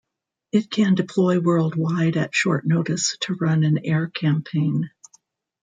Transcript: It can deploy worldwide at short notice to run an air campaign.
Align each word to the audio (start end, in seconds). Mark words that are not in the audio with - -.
It 0.51 0.71
can 0.71 0.95
deploy 0.95 1.39
worldwide 1.39 2.17
at 2.17 2.33
short 2.33 2.65
notice 2.65 3.17
to 3.19 3.35
run 3.35 3.63
an 3.63 3.85
air 3.85 4.07
campaign. 4.07 4.89